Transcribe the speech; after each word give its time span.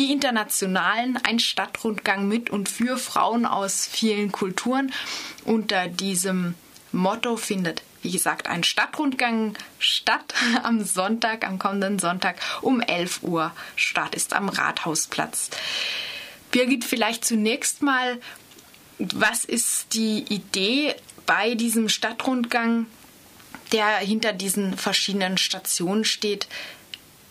die 0.00 0.12
Internationalen, 0.12 1.18
ein 1.24 1.38
Stadtrundgang 1.38 2.26
mit 2.26 2.48
und 2.48 2.70
für 2.70 2.96
Frauen 2.96 3.44
aus 3.44 3.86
vielen 3.86 4.32
Kulturen. 4.32 4.94
Unter 5.44 5.88
diesem 5.88 6.54
Motto 6.90 7.36
findet, 7.36 7.82
wie 8.00 8.10
gesagt, 8.10 8.46
ein 8.46 8.64
Stadtrundgang 8.64 9.58
statt 9.78 10.32
am 10.62 10.82
Sonntag, 10.82 11.46
am 11.46 11.58
kommenden 11.58 11.98
Sonntag 11.98 12.36
um 12.62 12.80
11 12.80 13.22
Uhr. 13.24 13.52
Start 13.76 14.14
ist 14.14 14.32
am 14.32 14.48
Rathausplatz. 14.48 15.50
Birgit, 16.50 16.86
vielleicht 16.86 17.22
zunächst 17.22 17.82
mal, 17.82 18.18
was 18.98 19.44
ist 19.44 19.92
die 19.92 20.24
Idee 20.32 20.94
bei 21.26 21.54
diesem 21.54 21.90
Stadtrundgang, 21.90 22.86
der 23.72 23.98
hinter 23.98 24.32
diesen 24.32 24.78
verschiedenen 24.78 25.36
Stationen 25.36 26.04
steht? 26.06 26.48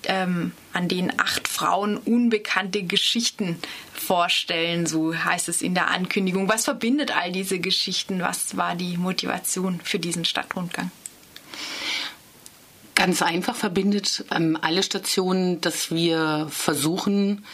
Ähm, 0.05 0.53
an 0.73 0.87
denen 0.87 1.19
acht 1.19 1.47
Frauen 1.47 1.97
unbekannte 1.97 2.83
Geschichten 2.83 3.57
vorstellen, 3.93 4.85
so 4.85 5.13
heißt 5.13 5.49
es 5.49 5.61
in 5.61 5.73
der 5.73 5.89
Ankündigung. 5.89 6.49
Was 6.49 6.65
verbindet 6.65 7.15
all 7.15 7.31
diese 7.31 7.59
Geschichten? 7.59 8.21
Was 8.21 8.57
war 8.57 8.75
die 8.75 8.97
Motivation 8.97 9.81
für 9.83 9.99
diesen 9.99 10.25
Stadtrundgang? 10.25 10.91
Ganz 12.95 13.21
einfach 13.21 13.55
verbindet 13.55 14.25
ähm, 14.31 14.57
alle 14.61 14.83
Stationen, 14.83 15.61
dass 15.61 15.91
wir 15.91 16.47
versuchen, 16.49 17.45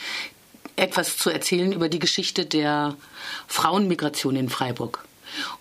etwas 0.75 1.17
zu 1.17 1.29
erzählen 1.29 1.71
über 1.71 1.87
die 1.87 1.99
Geschichte 1.99 2.45
der 2.45 2.95
Frauenmigration 3.47 4.35
in 4.35 4.49
Freiburg. 4.49 5.05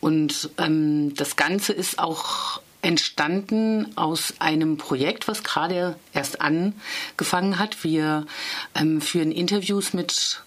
Und 0.00 0.50
ähm, 0.58 1.14
das 1.14 1.36
Ganze 1.36 1.72
ist 1.72 1.98
auch 1.98 2.60
entstanden 2.84 3.96
aus 3.96 4.34
einem 4.38 4.76
Projekt, 4.76 5.26
was 5.26 5.42
gerade 5.42 5.96
erst 6.12 6.40
angefangen 6.40 7.58
hat. 7.58 7.82
Wir 7.82 8.26
ähm, 8.74 9.00
führen 9.00 9.32
Interviews 9.32 9.94
mit 9.94 10.42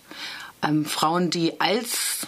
ähm, 0.62 0.86
Frauen, 0.86 1.30
die 1.30 1.59
als 1.59 2.28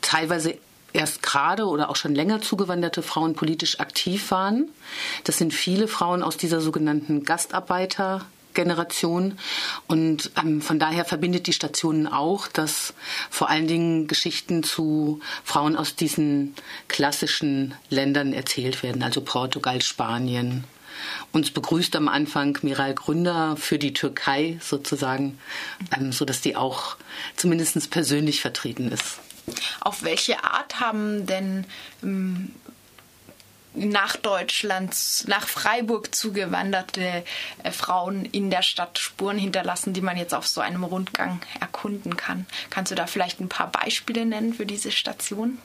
teilweise 0.00 0.58
erst 0.92 1.22
gerade 1.22 1.66
oder 1.66 1.90
auch 1.90 1.96
schon 1.96 2.14
länger 2.14 2.40
zugewanderte 2.40 3.02
Frauen 3.02 3.34
politisch 3.34 3.80
aktiv 3.80 4.30
waren. 4.30 4.68
Das 5.24 5.38
sind 5.38 5.54
viele 5.54 5.88
Frauen 5.88 6.22
aus 6.22 6.36
dieser 6.36 6.60
sogenannten 6.60 7.24
Gastarbeiter 7.24 8.24
Generation. 8.54 9.38
Und 9.86 10.30
ähm, 10.36 10.62
von 10.62 10.78
daher 10.78 11.04
verbindet 11.04 11.46
die 11.46 11.52
Station 11.52 12.06
auch, 12.06 12.48
dass 12.48 12.94
vor 13.30 13.50
allen 13.50 13.66
Dingen 13.66 14.06
Geschichten 14.06 14.62
zu 14.62 15.20
Frauen 15.44 15.76
aus 15.76 15.96
diesen 15.96 16.54
klassischen 16.88 17.74
Ländern 17.90 18.32
erzählt 18.32 18.82
werden, 18.82 19.02
also 19.02 19.20
Portugal, 19.20 19.82
Spanien. 19.82 20.64
Uns 21.32 21.50
begrüßt 21.50 21.96
am 21.96 22.08
Anfang 22.08 22.58
Miral 22.62 22.94
Gründer 22.94 23.56
für 23.56 23.78
die 23.78 23.92
Türkei 23.92 24.58
sozusagen, 24.60 25.38
ähm, 25.96 26.12
sodass 26.12 26.40
die 26.40 26.56
auch 26.56 26.96
zumindest 27.36 27.90
persönlich 27.90 28.40
vertreten 28.40 28.90
ist. 28.90 29.18
Auf 29.80 30.02
welche 30.04 30.42
Art 30.44 30.80
haben 30.80 31.26
denn 31.26 31.66
ähm, 32.02 32.52
nach 33.74 34.16
Deutschland, 34.16 34.94
nach 35.26 35.48
Freiburg 35.48 36.14
zugewanderte 36.14 37.24
äh, 37.62 37.70
Frauen 37.70 38.24
in 38.24 38.50
der 38.50 38.62
Stadt 38.62 38.98
Spuren 38.98 39.38
hinterlassen, 39.38 39.92
die 39.92 40.00
man 40.00 40.16
jetzt 40.16 40.34
auf 40.34 40.46
so 40.46 40.60
einem 40.60 40.84
Rundgang 40.84 41.40
erkunden 41.60 42.16
kann. 42.16 42.46
Kannst 42.70 42.92
du 42.92 42.96
da 42.96 43.06
vielleicht 43.06 43.40
ein 43.40 43.48
paar 43.48 43.70
Beispiele 43.70 44.24
nennen 44.24 44.54
für 44.54 44.66
diese 44.66 44.90
Station? 44.90 45.58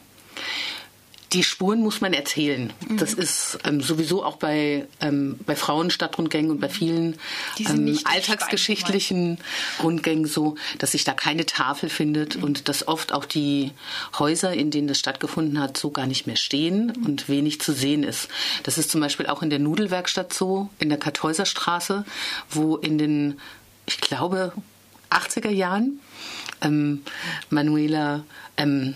Die 1.34 1.44
Spuren 1.44 1.82
muss 1.82 2.02
man 2.02 2.14
erzählen. 2.14 2.74
Mhm. 2.88 2.98
Das 2.98 3.14
ist 3.14 3.60
ähm, 3.64 3.82
sowieso 3.82 4.24
auch 4.24 4.38
bei, 4.38 4.88
ähm, 5.00 5.40
bei 5.46 5.56
Frauenstadtrundgängen 5.56 6.50
und 6.50 6.60
bei 6.60 6.70
vielen 6.70 7.18
ähm, 7.60 8.00
alltagsgeschichtlichen 8.04 9.38
Rundgängen 9.84 10.26
so, 10.26 10.56
dass 10.80 10.94
sich 10.94 11.04
da 11.04 11.14
keine 11.14 11.46
Tafel 11.46 11.90
findet 11.90 12.38
mhm. 12.38 12.44
und 12.44 12.70
dass 12.70 12.88
oft 12.88 13.14
auch 13.14 13.26
die 13.26 13.72
Häuser, 14.18 14.54
in 14.54 14.72
denen 14.72 14.88
das 14.88 14.98
stattgefunden 14.98 15.60
hat, 15.60 15.78
so 15.78 15.92
gar 15.92 16.08
nicht 16.08 16.26
mehr 16.26 16.36
stehen 16.36 16.94
mhm. 16.98 17.06
und 17.06 17.30
wenig 17.30 17.62
zu 17.62 17.74
sehen 17.74 18.04
ist. 18.04 18.28
Das 18.64 18.78
ist 18.78 18.90
zum 18.90 19.02
Beispiel 19.02 19.28
auch 19.28 19.44
in 19.44 19.52
der 19.52 19.60
Nudelwerkstatt 19.60 20.34
so, 20.34 20.70
in 20.80 20.90
der 20.90 20.98
Kartäuserstraße, 20.98 22.06
wo 22.50 22.76
in 22.78 22.98
den, 22.98 23.40
ich 23.86 24.02
glaube, 24.02 24.54
80er 25.12 25.50
Jahren 25.50 26.00
ähm, 26.62 27.04
Manuela 27.50 28.24
ähm, 28.58 28.96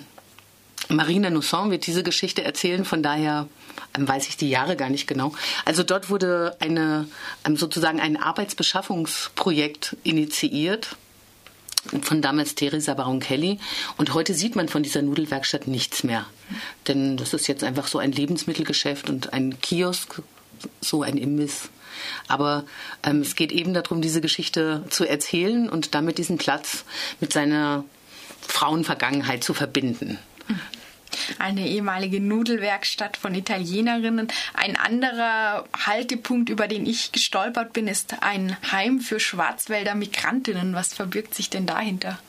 Marina 0.90 1.30
Nusson 1.30 1.72
wird 1.72 1.88
diese 1.88 2.04
Geschichte 2.04 2.44
erzählen, 2.44 2.86
von 2.86 3.04
daher 3.04 3.48
ähm, 3.98 4.08
weiß 4.08 4.28
ich 4.28 4.38
die 4.38 4.50
Jahre 4.50 4.76
gar 4.76 4.90
nicht 4.90 5.08
genau. 5.08 5.34
Also 5.66 5.84
dort 5.84 6.10
wurde 6.10 6.56
eine, 6.60 7.08
ähm, 7.46 7.56
sozusagen 7.56 8.00
ein 8.00 8.18
Arbeitsbeschaffungsprojekt 8.18 9.98
initiiert 10.04 10.96
von 12.02 12.22
damals 12.22 12.56
Theresa 12.56 12.94
Baron 12.94 13.20
Kelly. 13.20 13.60
Und 13.98 14.14
heute 14.14 14.34
sieht 14.34 14.56
man 14.56 14.70
von 14.70 14.84
dieser 14.84 15.02
Nudelwerkstatt 15.02 15.68
nichts 15.68 16.04
mehr. 16.04 16.26
Denn 16.88 17.18
das 17.18 17.34
ist 17.34 17.48
jetzt 17.48 17.64
einfach 17.64 17.88
so 17.88 18.00
ein 18.00 18.12
Lebensmittelgeschäft 18.12 19.10
und 19.10 19.34
ein 19.34 19.60
Kiosk, 19.62 20.22
so 20.80 21.02
ein 21.04 21.18
Imbiss. 21.18 21.70
Aber 22.28 22.64
ähm, 23.04 23.22
es 23.22 23.36
geht 23.36 23.52
eben 23.52 23.74
darum, 23.74 24.02
diese 24.02 24.22
Geschichte 24.22 24.84
zu 24.90 25.06
erzählen 25.06 25.70
und 25.70 25.94
damit 25.94 26.18
diesen 26.18 26.38
Platz 26.38 26.86
mit 27.20 27.32
seiner 27.34 27.86
Frauenvergangenheit 28.42 29.44
zu 29.44 29.54
verbinden 29.54 30.20
eine 31.40 31.68
ehemalige 31.68 32.20
Nudelwerkstatt 32.20 33.18
von 33.18 33.36
Italienerinnen. 33.36 34.28
Ein 34.54 34.76
anderer 34.76 35.66
Haltepunkt, 35.86 36.50
über 36.50 36.68
den 36.68 36.86
ich 36.86 37.12
gestolpert 37.12 37.74
bin, 37.74 37.88
ist 37.88 38.22
ein 38.22 38.58
Heim 38.72 39.00
für 39.00 39.20
Schwarzwälder 39.20 39.96
Migrantinnen. 39.96 40.74
Was 40.74 40.94
verbirgt 40.94 41.36
sich 41.36 41.50
denn 41.50 41.66
dahinter? 41.66 42.20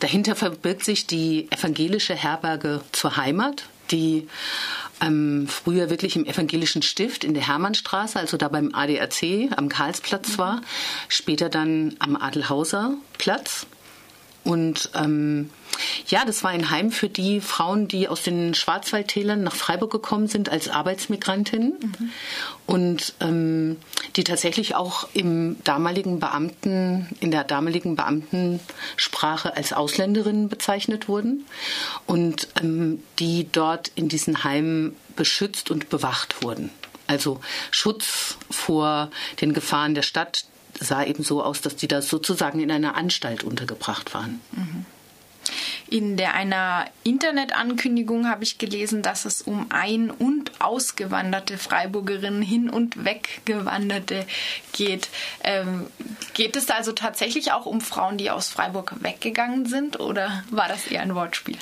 Dahinter 0.00 0.36
verbirgt 0.36 0.84
sich 0.84 1.06
die 1.06 1.50
evangelische 1.50 2.14
Herberge 2.14 2.82
zur 2.92 3.16
Heimat, 3.16 3.64
die 3.90 4.28
ähm, 5.00 5.46
früher 5.48 5.90
wirklich 5.90 6.16
im 6.16 6.26
evangelischen 6.26 6.82
Stift 6.82 7.24
in 7.24 7.34
der 7.34 7.46
Hermannstraße, 7.46 8.18
also 8.18 8.36
da 8.36 8.48
beim 8.48 8.74
ADAC 8.74 9.50
am 9.56 9.68
Karlsplatz 9.68 10.38
war, 10.38 10.62
später 11.08 11.48
dann 11.48 11.96
am 11.98 12.16
Adelhauser 12.16 12.94
Platz 13.18 13.66
und 14.44 14.90
ähm, 14.94 15.50
ja, 16.06 16.24
das 16.24 16.42
war 16.42 16.50
ein 16.50 16.70
Heim 16.70 16.90
für 16.90 17.08
die 17.08 17.40
Frauen, 17.40 17.88
die 17.88 18.08
aus 18.08 18.22
den 18.22 18.54
Schwarzwaldtälern 18.54 19.42
nach 19.42 19.54
Freiburg 19.54 19.90
gekommen 19.90 20.26
sind 20.26 20.48
als 20.48 20.68
Arbeitsmigrantinnen 20.68 21.74
mhm. 21.80 22.10
und 22.66 23.14
ähm, 23.20 23.76
die 24.16 24.24
tatsächlich 24.24 24.74
auch 24.74 25.08
im 25.14 25.56
damaligen 25.64 26.18
Beamten, 26.18 27.08
in 27.20 27.30
der 27.30 27.44
damaligen 27.44 27.94
Beamtensprache 27.96 29.56
als 29.56 29.72
Ausländerinnen 29.72 30.48
bezeichnet 30.48 31.08
wurden 31.08 31.46
und 32.06 32.48
ähm, 32.60 33.02
die 33.18 33.48
dort 33.50 33.92
in 33.94 34.08
diesen 34.08 34.44
Heimen 34.44 34.96
beschützt 35.16 35.70
und 35.70 35.88
bewacht 35.88 36.42
wurden. 36.42 36.70
Also 37.06 37.40
Schutz 37.70 38.36
vor 38.50 39.10
den 39.40 39.52
Gefahren 39.52 39.94
der 39.94 40.02
Stadt, 40.02 40.44
sah 40.82 41.04
eben 41.04 41.22
so 41.22 41.42
aus, 41.42 41.60
dass 41.60 41.76
die 41.76 41.88
da 41.88 42.02
sozusagen 42.02 42.60
in 42.60 42.70
einer 42.70 42.94
Anstalt 42.94 43.44
untergebracht 43.44 44.14
waren. 44.14 44.40
Mhm. 44.52 44.86
In 45.92 46.16
der 46.16 46.32
einer 46.32 46.86
Internetankündigung 47.04 48.26
habe 48.26 48.44
ich 48.44 48.56
gelesen, 48.56 49.02
dass 49.02 49.26
es 49.26 49.42
um 49.42 49.66
ein- 49.68 50.10
und 50.10 50.50
ausgewanderte 50.58 51.58
Freiburgerinnen, 51.58 52.40
hin- 52.40 52.70
und 52.70 53.04
weggewanderte 53.04 54.24
geht. 54.72 55.10
Ähm, 55.44 55.88
geht 56.32 56.56
es 56.56 56.70
also 56.70 56.92
tatsächlich 56.92 57.52
auch 57.52 57.66
um 57.66 57.82
Frauen, 57.82 58.16
die 58.16 58.30
aus 58.30 58.48
Freiburg 58.48 58.94
weggegangen 59.02 59.66
sind 59.66 60.00
oder 60.00 60.42
war 60.50 60.66
das 60.66 60.86
eher 60.86 61.02
ein 61.02 61.14
Wortspiel? 61.14 61.58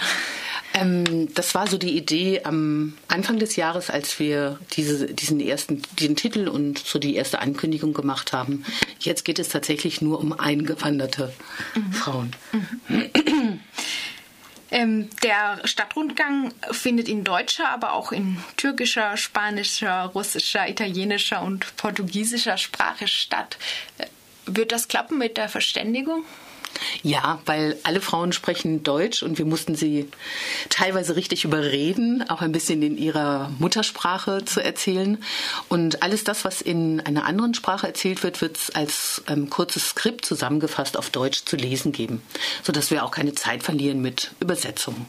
Ähm, 0.74 1.34
das 1.34 1.56
war 1.56 1.66
so 1.66 1.76
die 1.76 1.96
Idee 1.96 2.42
am 2.44 2.96
Anfang 3.08 3.40
des 3.40 3.56
Jahres, 3.56 3.90
als 3.90 4.20
wir 4.20 4.60
diese, 4.76 5.06
diesen 5.06 5.40
ersten, 5.40 5.82
diesen 5.98 6.14
Titel 6.14 6.46
und 6.46 6.78
so 6.78 7.00
die 7.00 7.16
erste 7.16 7.40
Ankündigung 7.40 7.94
gemacht 7.94 8.32
haben. 8.32 8.64
Jetzt 9.00 9.24
geht 9.24 9.40
es 9.40 9.48
tatsächlich 9.48 10.00
nur 10.00 10.20
um 10.20 10.32
eingewanderte 10.32 11.32
mhm. 11.74 11.92
Frauen. 11.92 12.36
Mhm. 12.88 13.59
Ähm, 14.70 15.10
der 15.22 15.60
Stadtrundgang 15.64 16.52
findet 16.70 17.08
in 17.08 17.24
deutscher, 17.24 17.68
aber 17.70 17.92
auch 17.92 18.12
in 18.12 18.36
türkischer, 18.56 19.16
spanischer, 19.16 20.04
russischer, 20.14 20.68
italienischer 20.68 21.42
und 21.42 21.76
portugiesischer 21.76 22.56
Sprache 22.56 23.08
statt. 23.08 23.58
Äh, 23.98 24.06
wird 24.46 24.72
das 24.72 24.88
klappen 24.88 25.18
mit 25.18 25.36
der 25.36 25.48
Verständigung? 25.48 26.24
Ja, 27.02 27.40
weil 27.46 27.76
alle 27.82 28.00
Frauen 28.00 28.32
sprechen 28.32 28.82
Deutsch 28.82 29.22
und 29.22 29.38
wir 29.38 29.44
mussten 29.44 29.74
sie 29.74 30.08
teilweise 30.68 31.16
richtig 31.16 31.44
überreden, 31.44 32.24
auch 32.28 32.40
ein 32.40 32.52
bisschen 32.52 32.82
in 32.82 32.96
ihrer 32.96 33.50
Muttersprache 33.58 34.44
zu 34.44 34.62
erzählen. 34.62 35.18
Und 35.68 36.02
alles 36.02 36.24
das, 36.24 36.44
was 36.44 36.60
in 36.60 37.00
einer 37.00 37.24
anderen 37.24 37.54
Sprache 37.54 37.86
erzählt 37.86 38.22
wird, 38.22 38.40
wird 38.40 38.56
es 38.56 38.70
als 38.70 39.22
ähm, 39.28 39.50
kurzes 39.50 39.90
Skript 39.90 40.24
zusammengefasst 40.24 40.96
auf 40.96 41.10
Deutsch 41.10 41.44
zu 41.44 41.56
lesen 41.56 41.92
geben, 41.92 42.22
sodass 42.62 42.90
wir 42.90 43.04
auch 43.04 43.10
keine 43.10 43.34
Zeit 43.34 43.62
verlieren 43.62 44.00
mit 44.00 44.32
Übersetzungen. 44.40 45.06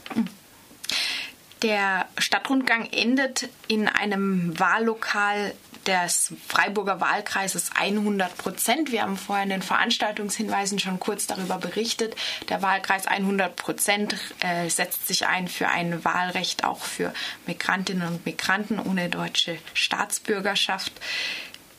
Der 1.62 2.08
Stadtrundgang 2.18 2.88
endet 2.92 3.50
in 3.68 3.88
einem 3.88 4.58
Wahllokal 4.60 5.54
des 5.86 6.34
Freiburger 6.48 7.00
Wahlkreises 7.00 7.72
100 7.76 8.38
Prozent. 8.38 8.92
Wir 8.92 9.04
haben 9.04 9.18
vorher 9.18 9.44
in 9.44 9.50
den 9.50 9.62
Veranstaltungshinweisen 9.62 10.80
schon 10.80 11.00
kurz 11.00 11.28
darüber 11.28 11.58
berichtet. 11.58 12.16
Der 12.50 12.62
Wahlkreis 12.62 13.08
100 13.08 13.56
Prozent 13.56 14.16
äh, 14.40 14.70
setzt 14.70 15.08
sich 15.08 15.28
ein 15.28 15.48
für 15.48 15.68
ein 15.68 16.04
Wahlrecht 16.04 16.64
auch 16.64 16.84
für 16.84 17.14
Migrantinnen 17.48 18.08
und 18.08 18.26
Migranten 18.26 18.80
ohne 18.80 19.10
deutsche 19.10 19.58
Staatsbürgerschaft. 19.74 20.94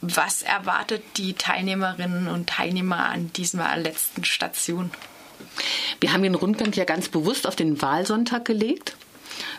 Was 0.00 0.42
erwartet 0.42 1.02
die 1.16 1.34
Teilnehmerinnen 1.34 2.26
und 2.26 2.48
Teilnehmer 2.48 3.08
an 3.08 3.32
dieser 3.34 3.76
letzten 3.76 4.24
Station? 4.24 4.90
Wir 6.00 6.12
haben 6.12 6.22
den 6.22 6.34
Rundgang 6.34 6.72
ja 6.72 6.84
ganz 6.84 7.08
bewusst 7.08 7.46
auf 7.46 7.54
den 7.54 7.80
Wahlsonntag 7.82 8.44
gelegt 8.44 8.96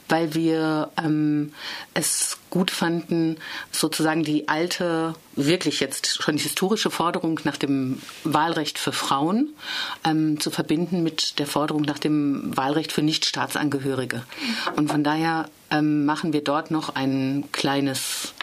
weil 0.10 0.34
wir 0.34 0.92
ähm, 0.98 1.54
es 1.94 2.38
gut 2.50 2.72
fanden, 2.72 3.38
sozusagen 3.72 4.24
die 4.24 4.48
alte, 4.48 5.16
wirklich 5.36 5.80
jetzt 5.80 6.22
schon 6.22 6.38
historische 6.38 6.92
Forderung 6.92 7.40
nach 7.44 7.58
dem 7.58 8.02
Wahlrecht 8.24 8.78
für 8.78 8.92
Frauen 8.92 9.50
ähm, 10.04 10.40
zu 10.40 10.52
verbinden 10.52 11.04
mit 11.04 11.40
der 11.40 11.48
Forderung 11.48 11.82
nach 11.84 12.00
dem 12.00 12.56
Wahlrecht 12.56 12.92
für 12.92 13.02
Nichtstaatsangehörige. 13.02 14.24
Und 14.76 14.92
von 14.92 15.04
daher 15.04 15.50
ähm, 15.72 16.06
machen 16.06 16.34
wir 16.34 16.44
dort 16.44 16.72
noch 16.72 16.96
ein 16.96 17.46
kleines 17.52 18.34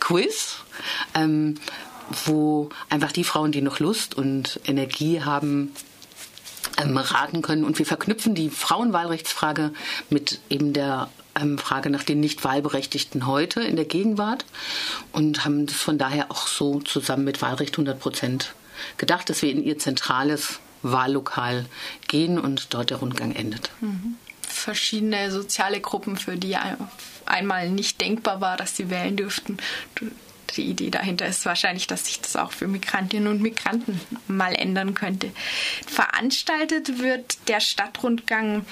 Quiz. 0.00 0.56
Ähm, 1.14 1.56
wo 2.24 2.70
einfach 2.88 3.12
die 3.12 3.24
Frauen, 3.24 3.52
die 3.52 3.62
noch 3.62 3.78
Lust 3.78 4.16
und 4.16 4.60
Energie 4.64 5.22
haben, 5.22 5.72
raten 6.80 7.42
können. 7.42 7.64
Und 7.64 7.78
wir 7.78 7.86
verknüpfen 7.86 8.34
die 8.34 8.50
Frauenwahlrechtsfrage 8.50 9.72
mit 10.08 10.40
eben 10.48 10.72
der 10.72 11.08
ähm, 11.38 11.58
Frage 11.58 11.90
nach 11.90 12.02
den 12.02 12.20
nicht 12.20 12.44
wahlberechtigten 12.44 13.26
heute 13.26 13.60
in 13.60 13.76
der 13.76 13.84
Gegenwart 13.84 14.44
und 15.12 15.44
haben 15.44 15.66
das 15.66 15.76
von 15.76 15.98
daher 15.98 16.30
auch 16.30 16.46
so 16.46 16.80
zusammen 16.80 17.24
mit 17.24 17.42
Wahlrecht 17.42 17.74
100 17.74 17.98
Prozent 17.98 18.54
gedacht, 18.96 19.28
dass 19.30 19.42
wir 19.42 19.50
in 19.50 19.62
ihr 19.62 19.78
zentrales 19.78 20.60
Wahllokal 20.82 21.66
gehen 22.08 22.38
und 22.38 22.72
dort 22.72 22.90
der 22.90 22.98
Rundgang 22.98 23.32
endet. 23.32 23.70
Mhm. 23.80 24.16
Verschiedene 24.42 25.30
soziale 25.30 25.80
Gruppen, 25.80 26.16
für 26.16 26.36
die 26.36 26.56
einmal 27.26 27.70
nicht 27.70 28.00
denkbar 28.00 28.40
war, 28.40 28.56
dass 28.56 28.76
sie 28.76 28.90
wählen 28.90 29.16
dürften, 29.16 29.58
die 30.56 30.66
Idee 30.66 30.90
dahinter 30.90 31.26
ist 31.26 31.46
wahrscheinlich, 31.46 31.86
dass 31.86 32.06
sich 32.06 32.20
das 32.20 32.36
auch 32.36 32.52
für 32.52 32.68
Migrantinnen 32.68 33.28
und 33.28 33.42
Migranten 33.42 34.00
mal 34.28 34.54
ändern 34.54 34.94
könnte. 34.94 35.30
Veranstaltet 35.86 37.00
wird 37.00 37.48
der 37.48 37.60
Stadtrundgang 37.60 38.64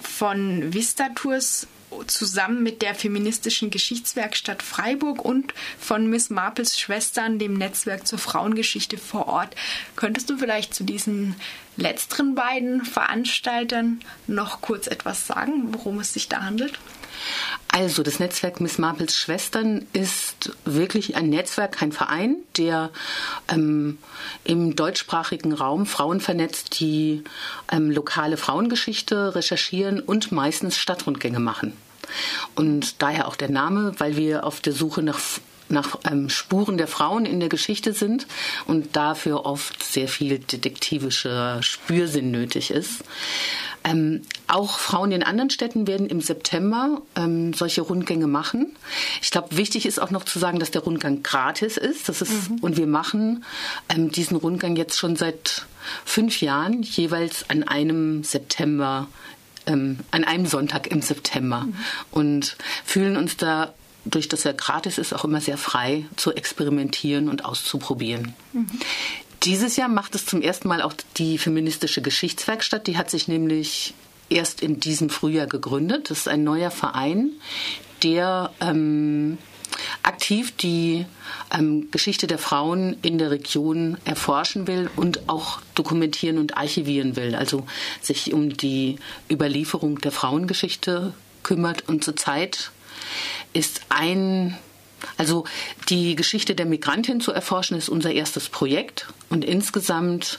von 0.00 0.72
Vista 0.72 1.08
Tours 1.14 1.66
zusammen 2.06 2.62
mit 2.62 2.82
der 2.82 2.94
feministischen 2.94 3.70
Geschichtswerkstatt 3.70 4.62
Freiburg 4.62 5.24
und 5.24 5.52
von 5.78 6.08
Miss 6.08 6.30
Marples 6.30 6.78
Schwestern, 6.78 7.38
dem 7.38 7.54
Netzwerk 7.54 8.06
zur 8.06 8.18
Frauengeschichte 8.18 8.98
vor 8.98 9.28
Ort. 9.28 9.54
Könntest 9.96 10.30
du 10.30 10.38
vielleicht 10.38 10.74
zu 10.74 10.84
diesen 10.84 11.36
letzteren 11.76 12.34
beiden 12.34 12.84
Veranstaltern 12.84 14.00
noch 14.26 14.60
kurz 14.60 14.86
etwas 14.86 15.26
sagen, 15.26 15.72
worum 15.72 16.00
es 16.00 16.12
sich 16.12 16.28
da 16.28 16.42
handelt? 16.42 16.78
Also 17.72 18.02
das 18.02 18.18
Netzwerk 18.18 18.60
Miss 18.60 18.76
Marples 18.76 19.16
Schwestern 19.16 19.86
ist 19.94 20.52
wirklich 20.66 21.16
ein 21.16 21.30
Netzwerk, 21.30 21.72
kein 21.72 21.90
Verein, 21.90 22.36
der 22.58 22.90
ähm, 23.48 23.96
im 24.44 24.76
deutschsprachigen 24.76 25.54
Raum 25.54 25.86
Frauen 25.86 26.20
vernetzt, 26.20 26.78
die 26.80 27.24
ähm, 27.70 27.90
lokale 27.90 28.36
Frauengeschichte 28.36 29.34
recherchieren 29.34 30.00
und 30.00 30.32
meistens 30.32 30.76
Stadtrundgänge 30.76 31.40
machen. 31.40 31.72
Und 32.54 33.00
daher 33.00 33.26
auch 33.26 33.36
der 33.36 33.50
Name, 33.50 33.94
weil 33.96 34.18
wir 34.18 34.44
auf 34.44 34.60
der 34.60 34.74
Suche 34.74 35.02
nach 35.02 35.18
nach 35.68 35.98
ähm, 36.04 36.28
Spuren 36.28 36.76
der 36.76 36.86
Frauen 36.86 37.24
in 37.24 37.40
der 37.40 37.48
Geschichte 37.48 37.94
sind 37.94 38.26
und 38.66 38.94
dafür 38.94 39.46
oft 39.46 39.82
sehr 39.82 40.06
viel 40.06 40.38
detektivischer 40.38 41.62
Spürsinn 41.62 42.30
nötig 42.30 42.70
ist. 42.70 43.02
Ähm, 43.84 44.22
auch 44.46 44.78
Frauen 44.78 45.12
in 45.12 45.22
anderen 45.22 45.50
Städten 45.50 45.86
werden 45.86 46.06
im 46.06 46.20
September 46.20 47.02
ähm, 47.16 47.52
solche 47.52 47.80
Rundgänge 47.80 48.26
machen. 48.26 48.76
Ich 49.20 49.30
glaube, 49.30 49.56
wichtig 49.56 49.86
ist 49.86 50.00
auch 50.00 50.10
noch 50.10 50.24
zu 50.24 50.38
sagen, 50.38 50.58
dass 50.58 50.70
der 50.70 50.82
Rundgang 50.82 51.22
gratis 51.22 51.76
ist. 51.76 52.08
Das 52.08 52.22
ist 52.22 52.50
mhm. 52.50 52.58
Und 52.60 52.76
wir 52.76 52.86
machen 52.86 53.44
ähm, 53.88 54.10
diesen 54.10 54.36
Rundgang 54.36 54.76
jetzt 54.76 54.98
schon 54.98 55.16
seit 55.16 55.66
fünf 56.04 56.40
Jahren, 56.40 56.82
jeweils 56.82 57.48
an 57.50 57.64
einem 57.64 58.24
September, 58.24 59.08
ähm, 59.66 59.98
an 60.10 60.24
einem 60.24 60.46
Sonntag 60.46 60.86
im 60.86 61.02
September. 61.02 61.62
Mhm. 61.62 61.74
Und 62.10 62.56
fühlen 62.84 63.16
uns 63.16 63.36
da 63.36 63.72
durch 64.04 64.28
dass 64.28 64.44
er 64.44 64.52
gratis 64.52 64.98
ist, 64.98 65.12
auch 65.12 65.24
immer 65.24 65.40
sehr 65.40 65.58
frei 65.58 66.06
zu 66.16 66.32
experimentieren 66.32 67.28
und 67.28 67.44
auszuprobieren. 67.44 68.34
Mhm. 68.52 68.68
Dieses 69.44 69.76
Jahr 69.76 69.88
macht 69.88 70.14
es 70.14 70.24
zum 70.24 70.40
ersten 70.40 70.68
Mal 70.68 70.82
auch 70.82 70.94
die 71.16 71.36
feministische 71.36 72.00
Geschichtswerkstatt. 72.00 72.86
Die 72.86 72.96
hat 72.96 73.10
sich 73.10 73.26
nämlich 73.26 73.94
erst 74.28 74.62
in 74.62 74.78
diesem 74.78 75.10
Frühjahr 75.10 75.46
gegründet. 75.48 76.10
Das 76.10 76.18
ist 76.18 76.28
ein 76.28 76.44
neuer 76.44 76.70
Verein, 76.70 77.32
der 78.04 78.52
ähm, 78.60 79.38
aktiv 80.04 80.54
die 80.56 81.06
ähm, 81.52 81.90
Geschichte 81.90 82.28
der 82.28 82.38
Frauen 82.38 82.96
in 83.02 83.18
der 83.18 83.32
Region 83.32 83.98
erforschen 84.04 84.68
will 84.68 84.88
und 84.94 85.28
auch 85.28 85.60
dokumentieren 85.74 86.38
und 86.38 86.56
archivieren 86.56 87.16
will. 87.16 87.34
Also 87.34 87.66
sich 88.00 88.32
um 88.32 88.56
die 88.56 88.96
Überlieferung 89.30 89.98
der 89.98 90.12
Frauengeschichte 90.12 91.14
kümmert 91.42 91.88
und 91.88 92.04
zurzeit 92.04 92.70
ist 93.52 93.80
ein 93.88 94.56
also 95.16 95.44
die 95.88 96.16
Geschichte 96.16 96.54
der 96.54 96.66
Migrantin 96.66 97.20
zu 97.20 97.32
erforschen, 97.32 97.76
ist 97.76 97.88
unser 97.88 98.12
erstes 98.12 98.48
Projekt. 98.48 99.06
Und 99.28 99.44
insgesamt 99.44 100.38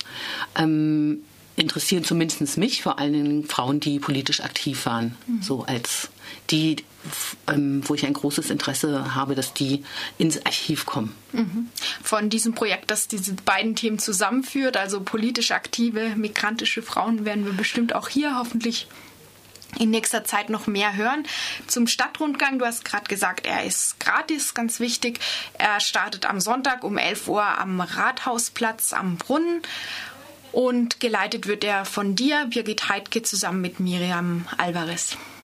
ähm, 0.55 1.23
interessieren 1.55 2.03
zumindest 2.03 2.57
mich 2.57 2.81
vor 2.81 2.99
allen 2.99 3.13
Dingen 3.13 3.45
Frauen, 3.45 3.79
die 3.79 3.99
politisch 3.99 4.41
aktiv 4.41 4.85
waren. 4.85 5.15
Mhm. 5.27 5.41
So 5.41 5.63
als 5.63 6.09
die, 6.49 6.77
ähm, 7.47 7.81
wo 7.87 7.95
ich 7.95 8.05
ein 8.05 8.13
großes 8.13 8.49
Interesse 8.49 9.15
habe, 9.15 9.35
dass 9.35 9.53
die 9.53 9.83
ins 10.17 10.45
Archiv 10.45 10.85
kommen. 10.85 11.15
Mhm. 11.31 11.69
Von 12.01 12.29
diesem 12.29 12.53
Projekt, 12.53 12.89
das 12.91 13.07
diese 13.07 13.33
beiden 13.33 13.75
Themen 13.75 13.99
zusammenführt, 13.99 14.77
also 14.77 15.01
politisch 15.01 15.51
aktive 15.51 16.15
migrantische 16.15 16.81
Frauen, 16.81 17.25
werden 17.25 17.45
wir 17.45 17.53
bestimmt 17.53 17.95
auch 17.95 18.09
hier 18.09 18.37
hoffentlich 18.37 18.87
in 19.79 19.89
nächster 19.89 20.23
Zeit 20.23 20.49
noch 20.49 20.67
mehr 20.67 20.95
hören. 20.95 21.25
Zum 21.67 21.87
Stadtrundgang, 21.87 22.59
du 22.59 22.65
hast 22.65 22.85
gerade 22.85 23.05
gesagt, 23.05 23.45
er 23.45 23.63
ist 23.63 23.99
gratis, 23.99 24.53
ganz 24.53 24.79
wichtig. 24.79 25.19
Er 25.53 25.79
startet 25.79 26.25
am 26.25 26.39
Sonntag 26.39 26.83
um 26.83 26.97
11 26.97 27.27
Uhr 27.27 27.43
am 27.43 27.81
Rathausplatz 27.81 28.93
am 28.93 29.17
Brunnen 29.17 29.61
und 30.51 30.99
geleitet 30.99 31.47
wird 31.47 31.63
er 31.63 31.85
von 31.85 32.15
dir, 32.15 32.45
Birgit 32.45 32.89
Heidke, 32.89 33.23
zusammen 33.23 33.61
mit 33.61 33.79
Miriam 33.79 34.45
Alvarez. 34.57 35.17